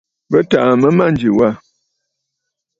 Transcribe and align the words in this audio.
Bɨ 0.31 0.39
tàà 0.49 0.71
mə̂ 0.81 0.89
a 0.93 0.95
mânjì 0.97 1.29
wâ. 1.37 1.49